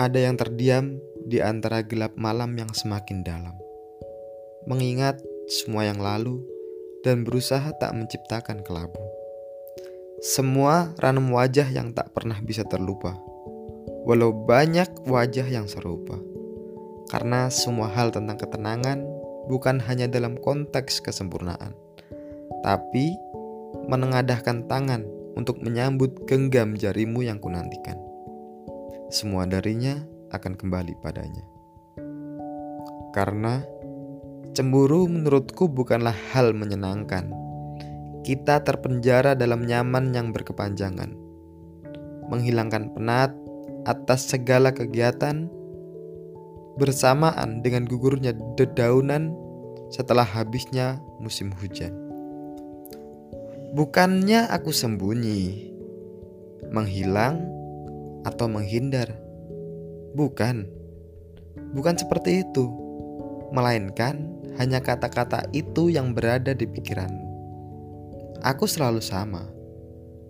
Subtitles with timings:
[0.00, 0.96] Ada yang terdiam
[1.28, 3.52] di antara gelap malam yang semakin dalam,
[4.64, 6.40] mengingat semua yang lalu
[7.04, 8.96] dan berusaha tak menciptakan kelabu.
[10.24, 13.12] Semua ranum wajah yang tak pernah bisa terlupa,
[14.08, 16.16] walau banyak wajah yang serupa.
[17.12, 19.04] Karena semua hal tentang ketenangan
[19.52, 21.76] bukan hanya dalam konteks kesempurnaan,
[22.64, 23.12] tapi
[23.84, 25.04] menengadahkan tangan
[25.36, 28.00] untuk menyambut genggam jarimu yang kunantikan
[29.10, 29.98] semua darinya
[30.30, 31.42] akan kembali padanya.
[33.10, 33.58] Karena
[34.54, 37.26] cemburu menurutku bukanlah hal menyenangkan.
[38.22, 41.10] Kita terpenjara dalam nyaman yang berkepanjangan.
[42.30, 43.34] Menghilangkan penat
[43.90, 45.50] atas segala kegiatan
[46.78, 49.34] bersamaan dengan gugurnya dedaunan
[49.90, 51.90] setelah habisnya musim hujan.
[53.74, 55.74] Bukannya aku sembunyi,
[56.70, 57.59] menghilang
[58.24, 59.12] atau menghindar.
[60.12, 60.66] Bukan,
[61.72, 62.66] bukan seperti itu,
[63.54, 64.26] melainkan
[64.58, 67.28] hanya kata-kata itu yang berada di pikiranmu.
[68.40, 69.46] Aku selalu sama,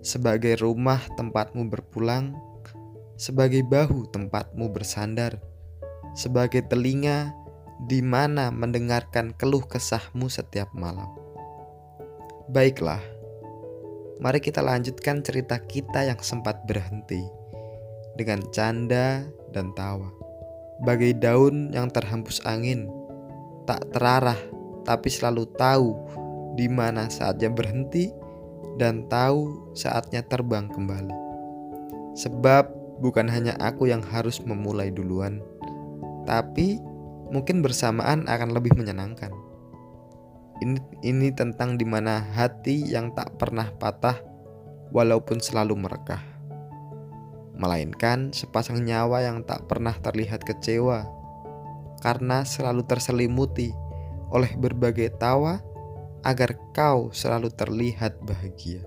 [0.00, 2.34] sebagai rumah tempatmu berpulang,
[3.14, 5.38] sebagai bahu tempatmu bersandar,
[6.16, 7.36] sebagai telinga
[7.86, 11.06] di mana mendengarkan keluh kesahmu setiap malam.
[12.50, 13.02] Baiklah,
[14.18, 17.22] mari kita lanjutkan cerita kita yang sempat berhenti
[18.18, 19.22] dengan canda
[19.54, 20.10] dan tawa.
[20.82, 22.90] Bagai daun yang terhembus angin,
[23.64, 24.38] tak terarah
[24.82, 25.94] tapi selalu tahu
[26.58, 28.10] di mana saatnya berhenti
[28.82, 31.14] dan tahu saatnya terbang kembali.
[32.18, 35.38] Sebab bukan hanya aku yang harus memulai duluan,
[36.26, 36.82] tapi
[37.30, 39.30] mungkin bersamaan akan lebih menyenangkan.
[40.58, 44.18] Ini, ini tentang di mana hati yang tak pernah patah
[44.90, 46.37] walaupun selalu merekah
[47.58, 51.10] melainkan sepasang nyawa yang tak pernah terlihat kecewa
[51.98, 53.74] karena selalu terselimuti
[54.30, 55.58] oleh berbagai tawa
[56.22, 58.86] agar kau selalu terlihat bahagia.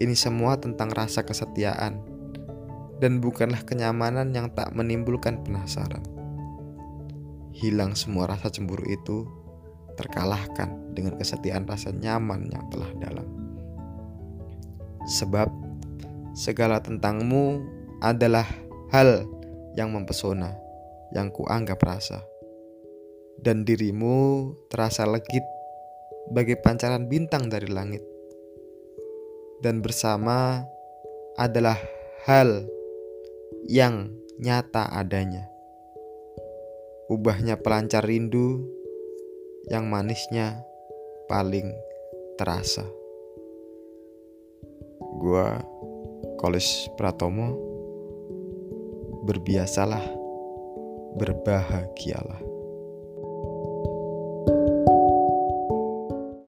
[0.00, 2.00] Ini semua tentang rasa kesetiaan
[2.98, 6.02] dan bukanlah kenyamanan yang tak menimbulkan penasaran.
[7.52, 9.28] Hilang semua rasa cemburu itu
[10.00, 13.28] terkalahkan dengan kesetiaan rasa nyaman yang telah dalam.
[15.04, 15.50] Sebab
[16.32, 17.60] segala tentangmu
[18.00, 18.48] adalah
[18.92, 19.24] hal
[19.76, 20.56] yang mempesona,
[21.12, 22.24] yang kuanggap rasa.
[23.42, 25.42] Dan dirimu terasa legit
[26.30, 28.04] bagai pancaran bintang dari langit.
[29.62, 30.62] Dan bersama
[31.38, 31.78] adalah
[32.26, 32.66] hal
[33.66, 35.46] yang nyata adanya.
[37.10, 38.62] Ubahnya pelancar rindu
[39.70, 40.64] yang manisnya
[41.28, 41.70] paling
[42.40, 42.86] terasa.
[45.22, 45.60] Gua
[46.42, 47.54] Kolis Pratomo,
[49.22, 50.02] berbiasalah,
[51.14, 52.42] berbahagialah.